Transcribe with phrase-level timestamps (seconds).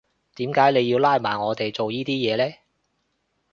[0.33, 2.51] 點解你要拉埋我哋做依啲嘢呀？